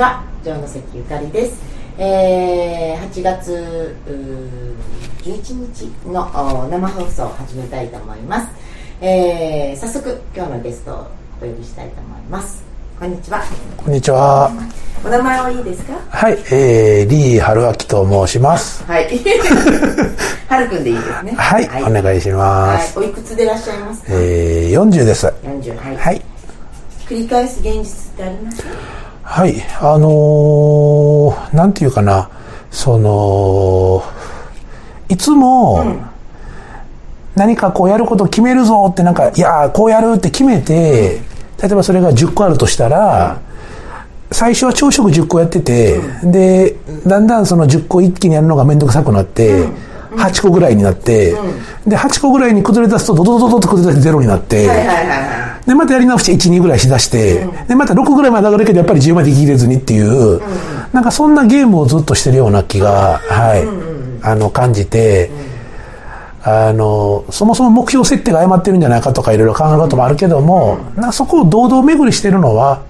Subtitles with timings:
[0.00, 1.60] ちは城関ゆかりです、
[1.98, 3.52] えー、8月
[4.06, 4.74] うー
[5.22, 6.22] 11日の
[6.64, 8.48] お生放送を始めたいと思います、
[9.02, 11.00] えー、早速今日のゲストを
[11.42, 12.62] お呼びしたいと思います。
[12.98, 13.42] こんにちは。
[13.76, 14.50] こんにちは。
[15.04, 15.92] お名前はいいですか？
[16.08, 18.82] はい、えー、リー春明と申します。
[18.84, 19.04] はい。
[20.48, 21.32] はるくんでいいですね。
[21.32, 22.98] はい、お願いします。
[22.98, 25.26] はい、おいくつでいらっしゃいますか、えー、40です。
[25.26, 26.22] 40はい、はい。
[27.06, 28.62] 繰り返す現実ってあります？
[28.62, 28.68] か
[29.30, 32.28] はい、あのー、なんていうかな、
[32.72, 34.02] その、
[35.08, 35.84] いつも、
[37.36, 41.20] 何かこうやることを決めるぞってなんか、いやーこうやるって決めて、
[41.62, 43.40] 例えばそれが10個あるとしたら、
[44.32, 46.76] 最初は朝食10個やってて、で、
[47.06, 49.68] だんだんその10個一気にやるのがめんどくさくなって、
[50.12, 51.34] 8個ぐらいになって、
[51.86, 60.40] で、8個ぐらいに崩れ出すと、ドドドドドと崩れ出して0になって、はいはいはいで、またやり直して1、2ぐらいしだして、で、また6ぐらいまで上がるけど、やっぱり10まで切れずにっていう、
[60.92, 65.30] なんかそんなゲームをずっとしてるような気が、はい、あの、感じて、
[66.42, 72.82] あの、そもそも目標設定が誤ってるんじゃないかとかいろいろ考えることもあるけども、なんかそこを堂々巡りしてるのは、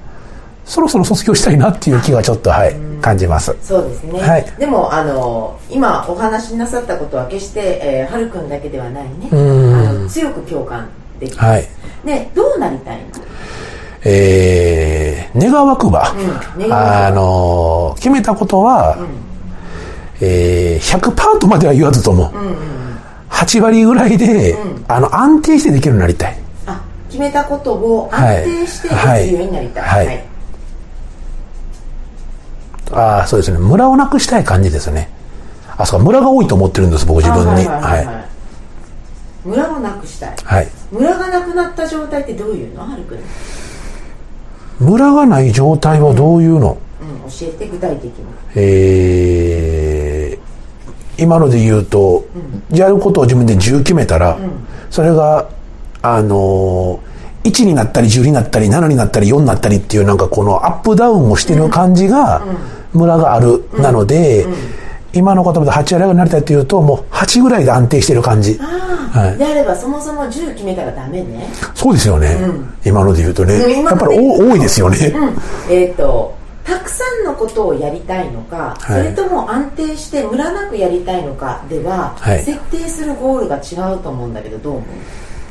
[0.70, 3.56] そろそろ卒業したいなっていう気がちょっと、はい、感じます。
[3.60, 4.44] そうですね、はい。
[4.56, 9.28] でもあの今お話しなさったことは決して、えー、はるくんだけではないね。
[9.30, 9.88] ん。
[9.88, 11.68] あの強く共感できます、はい。
[12.06, 13.04] でどうなりたいの？
[14.04, 16.14] えー、願わくば、
[16.56, 18.96] うんあの、決めたことは、
[20.20, 22.32] えー、100%とまでは言わずとも、
[23.28, 26.38] 8割ぐらいで、あの、安定してできるようになりたい。
[26.66, 29.26] あ決めたことを安定してではい。
[29.26, 30.29] きるようになりたい、はい
[32.92, 33.58] ああ、そうですね。
[33.58, 35.08] ムラをなくしたい感じですね。
[35.76, 37.66] あ、そうか、ムラが多いと思ってるんです、僕自分に。
[37.66, 38.28] あはい。
[39.44, 40.68] ムラをなくしたいはい。
[40.92, 42.82] ムラがなくなった状態ってどういうの？
[42.82, 43.18] はるくん、
[44.86, 48.12] ムラがない状態はどういうの、うん、教えて具体的に
[48.54, 52.24] えー、今ので言うと、
[52.70, 54.38] やることを自分で10決めたら、
[54.90, 55.48] それが、
[56.02, 57.00] あのー、
[57.44, 62.42] 1になったり10になったり7になったり4になったりっていうなんかこのアップダウンをしてる感じが
[62.92, 64.46] ムラがある、なので、
[65.12, 69.38] 今の言葉で8割ぐらいになりたいっていうともう8ぐらいで安定してる感じ、ああ、はい。
[69.38, 71.48] であればそもそも10決めたらダメね。
[71.74, 72.36] そうですよね、
[72.84, 75.12] 今ので言うとね、うん今やっぱりお多いですよね、
[75.68, 76.34] うん、えっ、と
[76.64, 79.02] たくさんのことをやりたいのか、はい。
[79.02, 82.44] それとも安定してムラなくやりたいのかでは、はい。
[82.44, 84.84] 設定するゴールが違うと思うんだけどどう思う？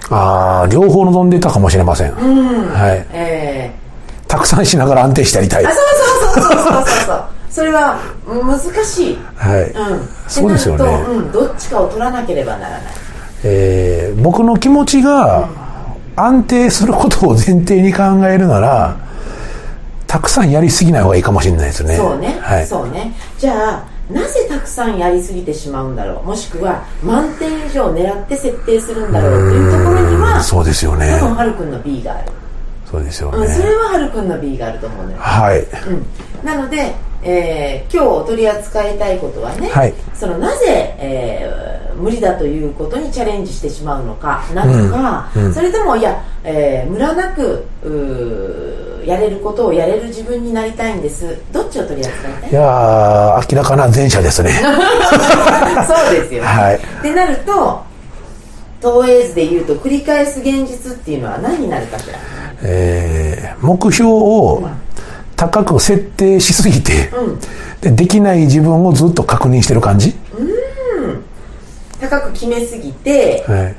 [0.10, 3.72] ああ両方望んでたかもしれません、はい、え
[4.28, 5.64] たくさんしながら安定してやりたい。
[5.64, 5.86] ー、あそう
[6.34, 10.86] そうそうそうそうそうそれはうん難しい、はい、うん、そうですよね。
[10.86, 12.94] うん、どっちかを取らなければならない。
[13.44, 15.50] えー僕の気持ちが
[16.16, 18.98] 安定することを前提に考えるなら、
[20.06, 21.96] たくさんやりすぎない方がいいかもしれないですね。
[21.96, 22.68] そうね、はい。
[22.68, 23.14] そうね。
[23.38, 26.24] じゃあなぜたくさんやりすぎてしまうんだろう？
[26.24, 29.48] もしくは満点以上狙って設定するんだろう？
[29.48, 31.18] っていうところにはそうですよね。
[31.20, 31.28] 多。
[31.28, 32.32] 分はるくんの B がある、
[32.86, 33.76] そうですようん、それね。
[33.76, 35.60] ははるくんの B があると思うのよ、はい。
[35.62, 39.94] うん、なので、えー今日取り扱いたいことはね、はい。
[40.16, 45.46] そのなぜ、えー無理だということにチャレンジしてしまうのかなのか、うん。
[45.46, 45.54] うん。
[45.54, 51.38] それともいや、えームラなくうーやれることをやれる自分になりたいんです。
[51.52, 52.50] どっちを取り扱いたい？
[52.52, 54.52] いやー、明らかな前者ですね。
[55.88, 56.42] そうですよ。
[56.44, 56.76] ね、はい。
[56.76, 57.82] ってなると
[58.82, 62.18] 東映図で言うと繰り返す現実っていうのは何になるかしら？
[62.64, 64.70] えー目標を
[65.36, 67.10] 高く設定しすぎて、
[67.82, 70.14] でできない自分をずっと確認してる感じ、
[72.02, 73.76] 高く決めすぎてはい。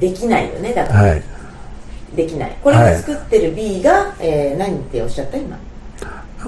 [0.00, 1.22] できないよねだから、はい。
[2.14, 2.56] できない。
[2.62, 5.58] これを作ってる B が、えー何っておっしゃった今、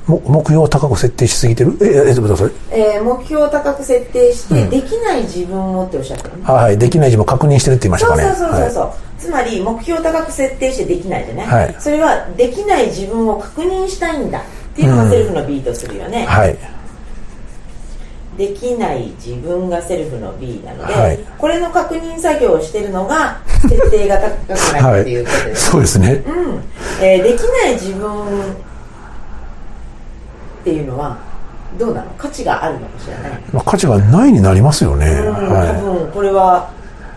[0.06, 1.76] も目標を高く設定しすぎてる？
[1.80, 2.96] え、え、え。
[2.96, 4.70] えー目標を高く設定して、うん。
[4.70, 6.78] できない自分をっておっしゃったよねあはい。
[6.78, 8.18] できない自分を確認してるって言いましたそう。
[8.18, 9.20] そうそうそうそう、はい。
[9.20, 11.76] つまり目標を高く設定してできないじゃない、はい。
[11.78, 14.42] それはできない自分を確認したいんだっ
[14.74, 16.56] ていうのがセルフの B とするよね、はい。
[18.40, 21.18] できない自分がセルフの B なので、はい。
[21.36, 23.38] これの確認作業をしてるのが
[23.68, 24.48] 設定が高く
[24.82, 25.46] ないっていうことはい。
[25.50, 26.22] です、そうですね。
[26.26, 26.62] うん。
[27.02, 28.14] えーできない自分っ
[30.64, 31.18] ていうのは
[31.78, 32.10] どうなの？
[32.16, 35.06] 価値があるのかしらない、まあ、価値がないになりますよね。
[35.06, 36.70] うん多は分これは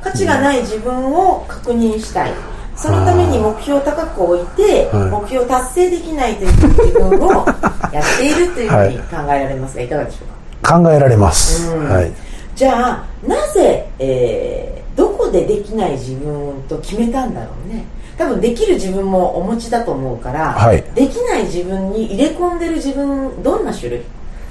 [0.03, 2.31] 価値がない自分を確認したい。
[2.75, 5.09] そのために目標を高く置いて、はい。
[5.09, 7.45] 目標を達成できないという自分を
[7.93, 10.33] やっているというふうに考えられますがいかがでしょうか？
[10.33, 10.42] い。
[10.63, 11.71] 考えられます。
[11.71, 12.11] うんはい。
[12.55, 17.83] じゃあなぜ、えーどこでできない自分と決めたんだろうね
[18.15, 23.99] 多分できる自分もお持ちだと思うから、はいできない自分に入れ込んでる自分どんな種類？
[23.99, 24.05] 例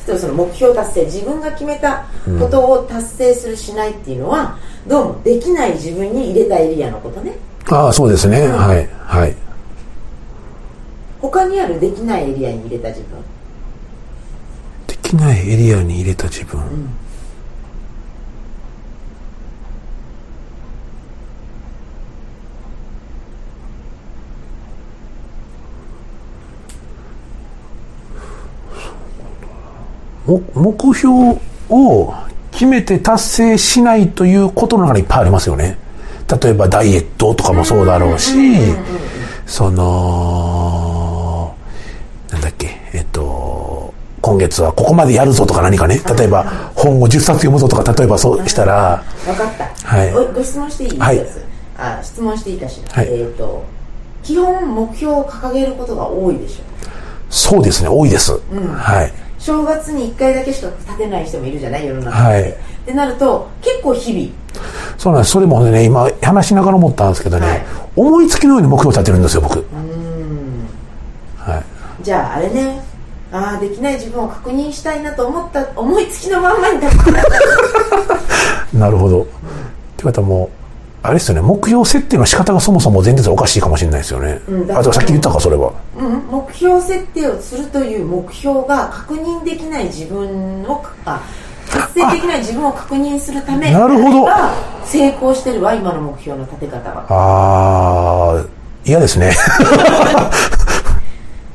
[0.09, 2.07] えばその目標達成自分が決めた
[2.41, 7.37] ことを達成するしないっていうのはどうもできない自分に入れたエリアのことね
[7.71, 8.49] ああ、そうですね。
[8.49, 8.89] はい。
[9.07, 9.37] はい。
[11.21, 13.27] 他にあるできないエリアに入れた自分で
[15.13, 16.61] きないエリアに入れた自分。
[30.25, 32.15] も目標を
[32.53, 35.77] 決めて達成しないということの中にいっぱいありますよね。
[36.43, 38.33] 例えばダイエットとかもそうだろうし、
[39.45, 41.55] その、
[42.31, 43.32] なんだっけ、えっと、
[44.23, 46.45] 今月はここまでやるぞとか何かね、例えば
[46.77, 50.13] 本を10冊読むぞとか、例えばそうしたら、分かった、はい。
[50.13, 51.27] ごご質問していい、はい。
[51.77, 53.09] あ質問していいかしら、はい。
[53.11, 53.65] えっ、と
[54.23, 56.63] 基本目標を掲げることが多いでしょ
[57.29, 58.33] そうですね、多いです。
[58.33, 59.13] はい。
[59.41, 62.51] 正月に1回だけしか立てない人もいるじゃない世の中って、はい。
[62.51, 62.55] っ
[62.87, 64.31] てなると結構日々。
[64.99, 65.33] そうなんです。
[65.33, 67.63] それもね、今話しながら思ったんですけどね、はい。
[67.97, 69.65] 思いつきのように目標を立てるんですよ、僕。
[71.39, 72.05] はい。
[72.05, 72.92] じゃああれね
[73.33, 77.23] ああできない自分を確認したいなと思った思いつきのまんまに立てた
[78.79, 79.23] なるほど。
[79.23, 79.25] っ
[79.97, 80.49] てことはもう、
[81.03, 84.41] あれですよね、目標設定の仕方がそもそも全然おかしいかもしれないですよね。
[84.49, 85.73] うんあとさっき言ったか、それは。
[85.99, 91.21] うん、目標設定をするという目標が確認できない自分をあ
[91.71, 94.51] 達成できない自分を確認するためなるほどが
[94.85, 98.49] 成功してるわ今の目標の立て方はあー、
[98.85, 99.33] 嫌ですね。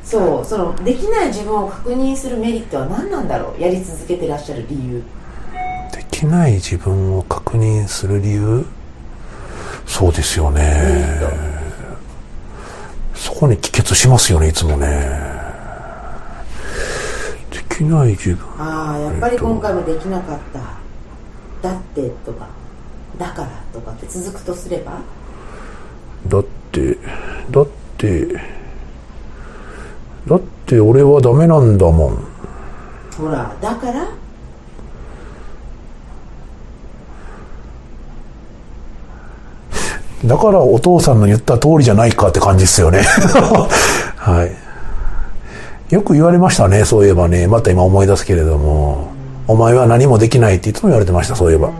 [0.08, 3.60] そうそのできない自分を確認するメリットは何なんだろう？
[3.60, 5.02] やり続けてらっしゃる理由
[5.92, 8.64] できない自分を確認する理由？
[9.86, 11.20] そうですよね。
[13.14, 14.86] そこに帰結しますよね、いつもね。
[17.50, 18.46] できない自分。
[18.58, 22.48] ああやっぱり今回もできなかっただってとか
[23.18, 25.00] だからとかって続くとすれば？
[26.26, 26.96] だって、
[27.50, 27.68] だっ
[27.98, 28.57] て、
[30.28, 32.18] だって俺はダメなんだもん。
[33.16, 34.06] ほらだから？
[40.24, 43.02] だからお父さんの言った通りじゃないかって感じですよね。
[44.16, 44.48] は
[45.90, 45.94] い。
[45.94, 47.46] よく言われましたね、そういえばね。
[47.46, 49.08] また今思い出すけれども。
[49.46, 51.68] お前は何もできないっていつも言われてました、そういえば。
[51.68, 51.72] うん。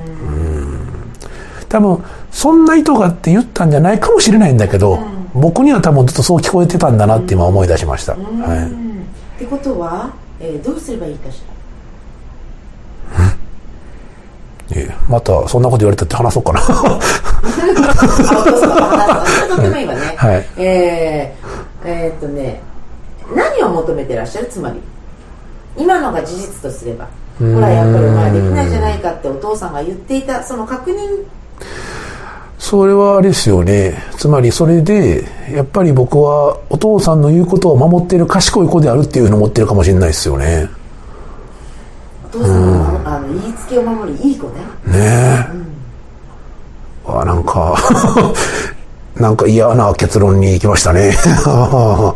[1.69, 5.01] 多分、そんな意図があって言ったんじゃないかもしれないんだけど、
[5.39, 8.13] 僕には多分ずっとそう聞こえてたんだなって今思い出しました。
[8.13, 8.23] はい。
[8.23, 8.89] うん
[9.37, 11.43] ってことは、えーどうすればいいかし
[14.75, 16.61] ええまたそんなこと言われたって話そうかな。
[16.61, 16.67] と
[19.57, 22.61] ってもいいわね、はい えー、えーっとね
[23.35, 24.49] 何を求めてらっしゃる？
[24.49, 24.81] つまり
[25.77, 27.07] 今のが事実とすれば
[27.39, 30.97] ほらやっぱりお前できないじゃないかってお父さんが言っていたその確認
[32.59, 34.03] それはあれですよね。
[34.17, 40.69] つまりそれで、やっぱり僕はお父さんの言うことを守っている賢い子であるっていうのを持ってるかもしれないですよね。
[42.27, 45.47] お父さんのあの言いつけを守るいい子ねねえ。
[47.07, 47.77] あ、なんか、
[49.15, 51.09] なんか嫌な結論に行きましたね。
[51.11, 52.15] ってことは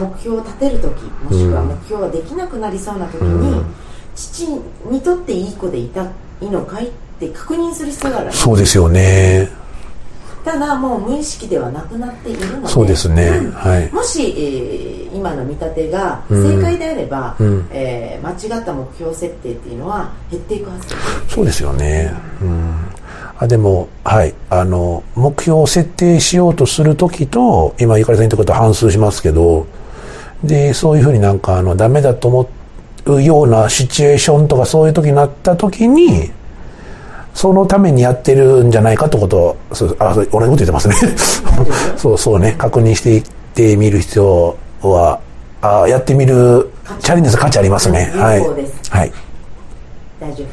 [0.00, 3.62] 目標を立てる時もしくは目標ができなくなりそうな時に、
[4.14, 4.48] 父
[4.90, 6.06] にとっていい子でいたい
[6.42, 9.50] いのかいって確認する必要があるそうですよね。
[10.58, 22.12] ただもう無意識ではなくなっているのでそうですねんはいもし、えー今の見立てが正解であれば、んえー間違った目標設定っていうのは減っていくはずですそうですよね。
[22.42, 22.74] うん。
[23.38, 24.34] あ、でも、はい。
[24.50, 29.66] あの、目標を設定しようとするときと、今、ゆかりさん言ったこと反数しますけど、
[30.44, 32.48] で、そういうふうになんか、あの、ダメだと思
[33.06, 36.30] うようなシチュエーションとかそういう時になった時に、
[37.36, 39.56] そのためにやってるんじゃないかってことを、
[39.98, 40.94] あ、俺のこと言ってますね。
[41.96, 42.54] そうそうね。
[42.56, 43.24] 確認していっ
[43.54, 45.20] てみる必要は、
[45.60, 48.10] あやってみるチャレンジの価値ありますね。
[48.14, 48.40] うんはい。
[48.40, 49.12] はい。
[50.18, 50.46] 大丈夫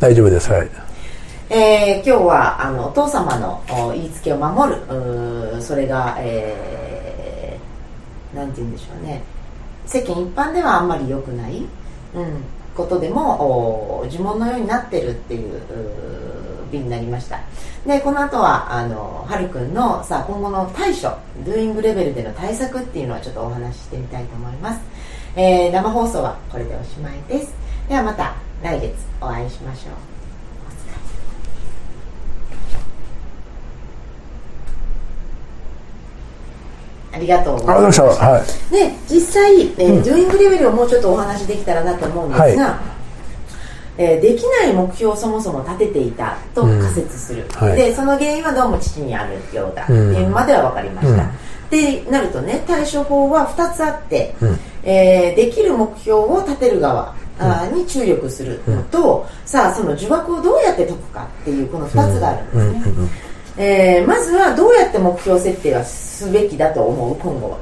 [0.00, 0.50] 大丈夫です。
[0.50, 0.68] はい。
[1.50, 4.80] えー今日はあのお父様のお言いつけを守る
[5.60, 9.22] それが、えーなんて言うんでしょうね
[9.86, 11.66] 世間一般ではあんまり良くない、
[12.14, 12.44] うん、
[12.76, 15.60] ことでも呪文のようになってるっていう
[16.70, 17.40] 日になりました。
[17.86, 21.08] でこの後はあのはるくんのさ今後の対処
[21.44, 24.80] ドゥーイングレベルでの対策っていうのをちょっとお話ししてみたいと思います、
[25.36, 27.54] えー生放送はこれでおしまいです。
[27.88, 30.19] ではまた来月お会いしましょう。
[37.20, 38.26] りがとうござありがとうございました。
[38.26, 38.42] はい。
[38.72, 42.54] で実際、えードゥイングレベルをもうちょっとお話しできたらなと思うんですが、はい。
[43.98, 47.76] えーできない目標をそもそも立てていたと仮説する、はい。
[47.76, 49.86] でその原因はどうも父にあるようだ。
[49.88, 50.16] うん。
[50.16, 51.30] いうまでは分かりました、うん。
[51.70, 54.58] でなるとね対処法は2つあって、うん。
[54.82, 57.14] えーできる目標を立てる側
[57.72, 63.08] に注力するのと、さあその呪縛をどうやって解くかっていうこの2つがあるんですね、
[63.62, 67.16] えーまずはどうやって目標設定はすべきだと思う？
[67.16, 67.58] 今後は。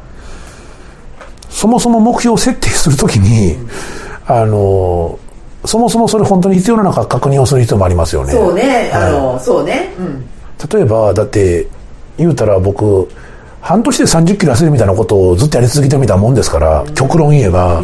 [1.50, 3.56] そもそも目標を設定するときに、
[4.26, 5.18] あの、
[5.64, 8.32] そもそもそれ本当に必要なのか確認をする必要もありますよね。
[8.32, 10.24] そうね、あの、そうね、うん。
[10.72, 11.66] 例えば、だって、
[12.16, 13.08] 言うたら僕、
[13.60, 17.82] 半年で30キロ痩せるみたいなことをずっとやり続けてるみたもんですから、極論言えば、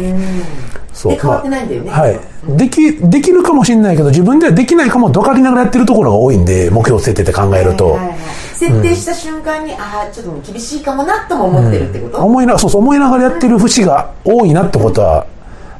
[0.93, 1.91] そで変わってないんだよね。
[1.91, 2.19] まあはい。
[2.47, 7.91] でき、できるかもしれないけど、自分ではできないかも分かりながらやってるところが多いんで、目標設定って考えると。
[7.91, 8.17] はいはいはい
[8.55, 15.27] 設定した瞬間に、ああ、ちょっと厳しいかもなとも思ってるってこと、思いなそうそう思いながらやってる節が多いなってことは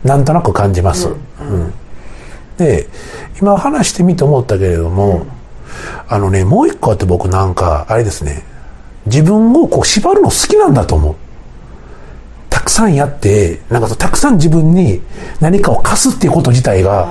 [0.03, 1.73] なんとなく感じます、うん
[2.57, 2.87] で
[3.39, 5.25] 今話してみて思ったけれども、
[6.07, 8.43] あのねもう一個あって僕なんかあれですね。
[9.05, 11.15] 自分をこう縛るの好きなんだと思う。
[11.15, 11.24] た
[12.65, 15.01] くさんやってなんかたくさん自分に
[15.39, 17.07] 何かを貸すっていうこと自体が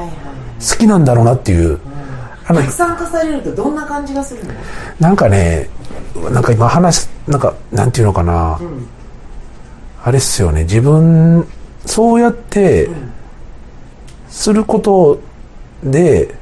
[0.61, 1.81] 好きなんだろうなっていう、
[2.47, 4.53] あのたくさん課されるとどんな感じがするの？
[5.01, 5.71] なんかね
[6.31, 8.87] なんか今話なんかなんていうのかな、ん。
[10.03, 10.65] あれっすよね。
[10.65, 11.47] 自分
[11.87, 12.91] そうやって
[14.29, 15.21] すること
[15.83, 16.35] で、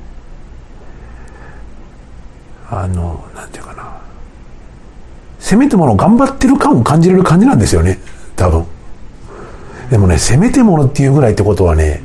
[2.68, 4.00] あのなんていうかな。
[5.38, 7.98] せめてもの頑張ってる感を感じれる感じなんですよね。
[8.36, 8.64] 多分
[9.90, 12.00] でもねせめてものっていうぐらいってことはね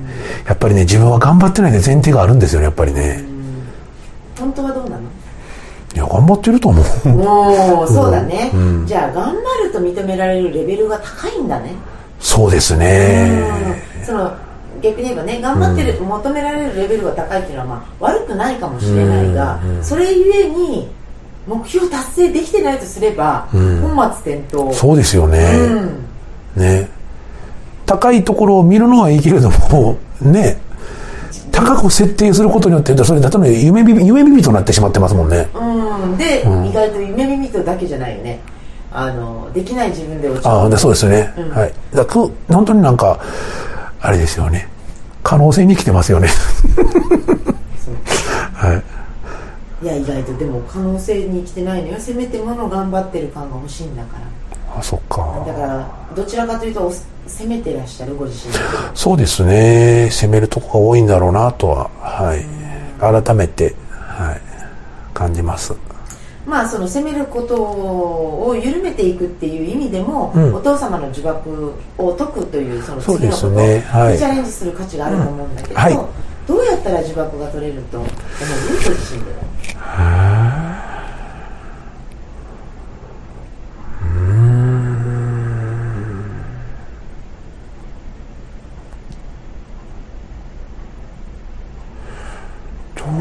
[0.46, 3.24] やっぱりね自分は頑張ってないで前提があるんですよねやっぱりね。
[4.38, 5.02] 本当はどうなの？
[5.96, 7.10] いや頑張ってると思う。
[7.10, 8.86] もうそうだね、うん。
[8.86, 11.72] じゃあ頑張ると認められるレベルが高いんだね、
[12.20, 13.32] そうですね。
[14.00, 14.06] うん。
[14.06, 14.32] その
[14.82, 19.84] 逆に言えばね頑張ってる、求められるレベルが高いっていうのは、まあ、悪くないかもしれないが、うんうん。
[19.84, 20.88] それゆえに
[21.48, 23.80] 目標達成できてないとすれば、うん。
[23.96, 24.72] 本末転倒。
[24.74, 25.40] そうですよね、
[26.56, 26.62] うん。
[26.62, 26.90] ね
[27.88, 30.60] 高いところを見るのはいいけれどもね。
[31.52, 35.48] 高く設定することによってそれ例えば夢ビビ夢ビビとなってしまってますもんね。
[35.56, 36.68] うん、で、うん。
[36.68, 38.40] 意外と夢耳とだけじゃないよね。
[38.92, 41.50] あのできない自分で落ちああでそうですね、うん。
[41.50, 41.74] はい。
[41.94, 43.20] だく本当になんか
[44.00, 44.70] あれですよね。
[45.24, 46.28] 可能性に来てますよね。
[48.54, 48.74] は
[49.82, 49.86] い。
[49.86, 50.38] いや意外と。
[50.38, 51.96] でも可能性に来てないのよ。
[52.00, 54.26] せめてもの頑張ってる感が欲しいんだから
[54.78, 55.44] あそっか。
[55.46, 56.92] だからどちらかというと
[57.26, 58.60] 攻めてらっしゃるご自身で
[58.94, 60.10] そうですね。
[60.12, 62.46] 攻めるとこが多いんだろうなとははい。
[63.00, 64.42] 改めてはい。
[65.14, 65.74] 感じます。
[66.46, 70.56] まあその攻めることを緩めていくっていう意味でも、うん。
[70.56, 73.80] お父様の呪縛を解くというそのそうです次のことね。
[73.82, 75.78] はいにチャレンジする価値があると思うんだけど、うん。
[75.78, 75.94] はい。
[76.48, 78.10] どうやったら呪縛が取れると思う？
[78.10, 78.16] ご
[78.92, 79.42] 自身でど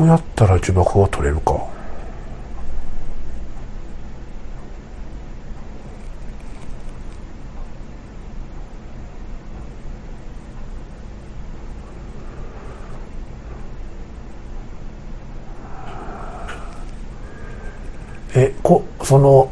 [0.06, 1.76] うやったら呪縛が取れるか。
[18.38, 19.50] えこその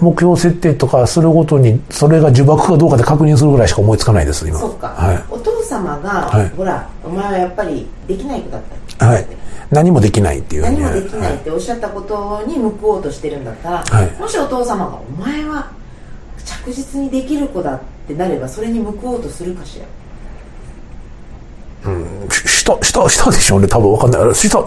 [0.00, 4.58] 目標設定とかするごとにそれが呪縛かどうかで確認するぐらいしか思いつかないです今。
[4.58, 5.24] そうか、はい。
[5.30, 6.48] お父様が、はい。
[6.50, 8.62] ほらお前はやっぱりできない子だっ
[8.98, 9.06] た。
[9.06, 9.26] はい、
[9.70, 14.20] 何もできないっていうね何もできないっておっしゃったことに報おうとしてるんだったら、はい。
[14.20, 15.70] もしお父様が「お前は
[16.44, 19.86] 着実にできる子だ」ってなればそれに報おうとするかしら。
[22.30, 23.66] ししたしたしたでしょうね。
[23.66, 24.22] 多分わかんない。
[24.22, 24.62] あれしたん？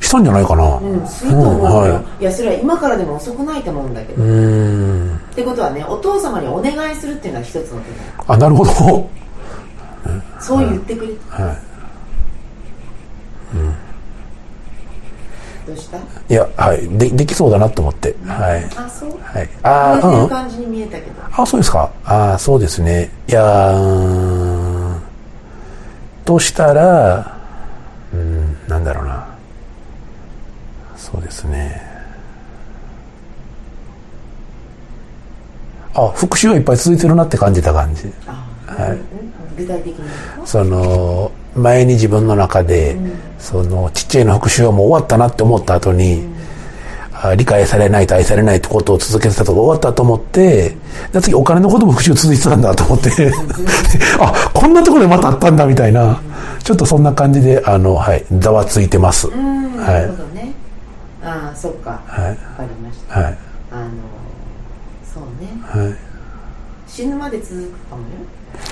[0.00, 0.76] したんじゃないかな。
[0.76, 2.24] うんすると思うよ、、うんはい。
[2.24, 5.16] やそれは今からでも遅くないと思うんだけど、うーん。
[5.16, 9.08] ってことはねお父様にお願いするっていうのは一つの手だあなるほど。
[10.38, 11.56] そう言ってくれ、は
[15.66, 15.96] どうした？
[15.96, 16.88] いいやはい。
[16.96, 18.14] でできそうだなと思って。
[18.26, 18.64] はい。
[18.76, 19.10] あそう？
[19.20, 19.48] はい。
[19.62, 21.90] あ超えてーうんる感じに見えたけど、あそうですか。
[22.04, 23.10] ああそうですね。
[23.28, 23.74] いや
[26.24, 27.36] としたら
[28.12, 29.26] うんなんだろうな。
[30.96, 31.82] そうですね。
[35.94, 38.12] あ復習がいっぱい続いてるなって感じた感じ。
[38.26, 38.90] あはい。
[38.90, 39.00] うん
[39.56, 40.10] 具体的に
[40.44, 42.96] その前に自分の中で、
[43.38, 46.24] そのちっちゃいの復習はもう終わったなって思った後に、
[47.12, 50.76] あ理解されないと愛されないってことを続けてたとこ終わったと思って、
[51.12, 53.10] で次お金のことも復習続いてたんだと思って、
[54.20, 56.20] あ、こんなところでまたあったんだみたいな、
[56.62, 59.28] ちょっとそんな感じで、あの、はい、ざわついてます。
[59.28, 59.76] うん。
[59.78, 60.52] はないるほどね。
[61.22, 62.02] ああそっか。
[62.06, 62.28] はい。
[62.30, 63.20] わかりました。
[63.20, 63.38] はい。
[63.72, 63.90] あの
[65.14, 65.84] そうね。
[65.84, 65.96] はい。
[66.86, 68.06] 死ぬまで続くかもよ。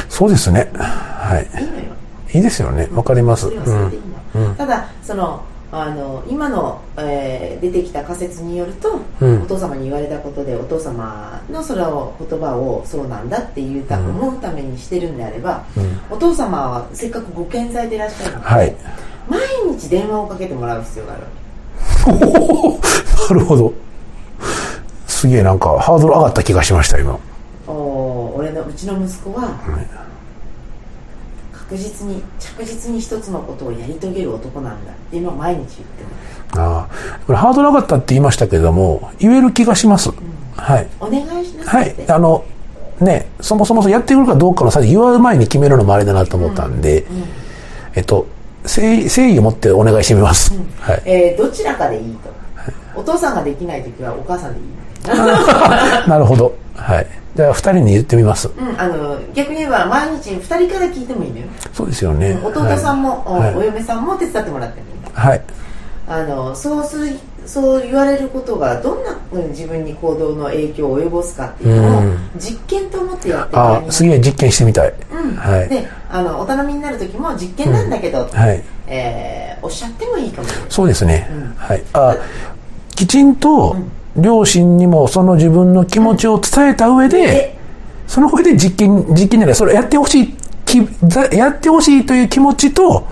[0.08, 0.70] そうですね。
[0.74, 1.60] はい。
[1.60, 1.82] いいのよ
[2.32, 2.88] いいですよね。
[2.92, 3.50] わかります。
[4.56, 5.42] ただその
[5.76, 18.76] あの今の、えー出てきた仮説によると、うんお父様に言われたことでお父様のその言葉をそうなんだって言うた、うん思うためにしてるんであれば、うんお父様はせっかくご健在でいらっしゃるので、はい。
[19.28, 19.40] 毎
[19.76, 21.28] 日電話をかけてもらう必要があるわ
[23.30, 23.72] なるほど。
[25.06, 27.14] すげえなんかハードル上がった気がしました、今。
[27.14, 29.58] けお俺のうちの息子は、
[31.74, 36.10] 確実に着実に一つのことをやり遂げる男なんだっていうのを毎日言ってま
[36.52, 37.18] すああ。
[37.26, 40.10] これハードル上がったって言いましたけれども、言える気がします。
[40.56, 40.88] はい。
[41.00, 41.94] お願いしなはい。
[42.08, 42.44] あの、
[43.00, 47.06] ね、そもそもやってくるかどうかの際言わう前に決めるのもあれだなと思ったんで、
[47.96, 48.28] えっと、
[48.62, 50.54] 誠意誠意を持ってお願いしてみます。
[50.78, 51.02] はい。
[51.04, 52.30] えーどちらかでいいと、
[52.94, 54.64] お父さんができない時はお母さんでいい
[56.08, 56.54] なるほど。
[56.76, 57.23] はい。
[57.36, 58.48] じゃあ、二人に言ってみます。
[58.48, 62.38] うん、あの逆に言えば毎日2人から聞いてもいいのよそうですよね。
[62.44, 65.42] 弟さんも、おはいお嫁さんも手伝ってもらってもいいのはい。
[66.06, 74.94] あのそうするそう言われることがどんなうん自分に行動の影響を及ぼすかっていうのをうん実験と思ってやっていああ、すげえ実験してみたい。
[75.10, 75.68] うんはい。
[75.68, 78.62] であのお頼みになる時も実験なんだけど、はい。
[78.86, 81.26] えーおっしゃってもいいかもしれないそうですね。
[81.32, 81.82] うんはい。
[81.94, 82.16] あ
[82.94, 83.74] きちんと、
[84.16, 87.56] 両親にもその自分の気持ちを伝えた上で、で
[88.06, 90.34] その上で実験、実験じゃない、それやってほしい
[91.36, 93.06] やってほしいという気持ちと、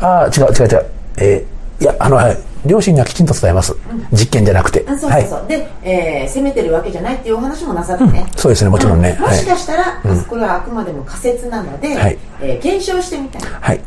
[0.00, 0.86] あ違う違う違う、
[1.18, 2.38] えーいや、あの、はい。
[2.66, 3.74] 両親にはきちんと伝えます。
[4.12, 4.80] 実験じゃなくて。
[4.82, 5.22] うんそうはい。
[5.22, 9.16] そうそう、で、えー責めてるわけじゃないっていうお話もなさってね、そうですね、もちろんね。
[9.20, 9.36] もはい。
[9.38, 13.80] しかしたら、これはあくまでも仮説なので、はいえー検証してみたいはい。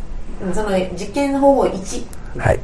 [0.46, 2.06] うんその実験の方法1
[2.40, 2.60] はい。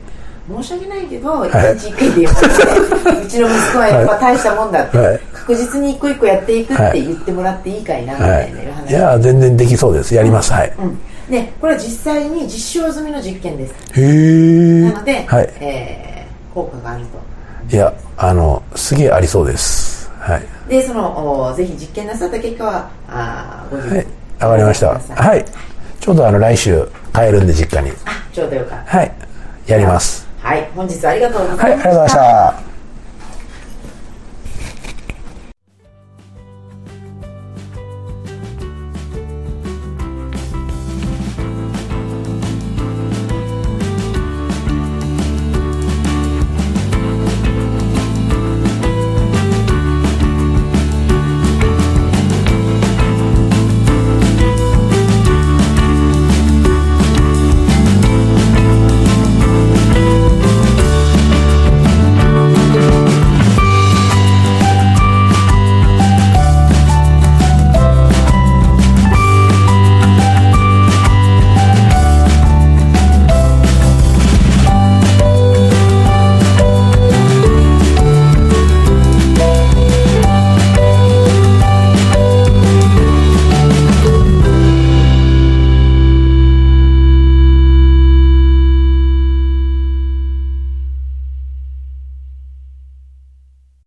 [0.48, 8.92] 申し訳ないけど、い一日一回で言われてうちの息子はやっぱ大したもんだって、はい確実に一個一個やっていくって言ってもらっていいかいなみたはいいな話、い。
[8.92, 10.16] いや、全然できそうです。
[10.16, 10.54] やります。
[10.54, 10.74] はい。
[10.80, 10.98] うん、
[11.30, 14.82] でこれは実際に実証済みの実験ですへえ。
[14.84, 15.54] なので、はい。
[15.60, 17.04] えー効果がある
[17.68, 20.10] といや、あの、すげえありそうです。
[20.20, 20.44] はい。
[20.70, 24.06] でそのおぜひ実験なさった結果はあーご自はい
[24.40, 24.48] 分。
[24.48, 24.88] わかりました。
[25.22, 25.44] はい。
[26.00, 27.92] ちょうどあの、来週帰るんで、実家に。
[28.06, 29.12] あちょうどよかったはい。
[29.68, 30.26] やります。
[30.44, 32.73] はい本日はありがとうございました、はい、ありがとうございました。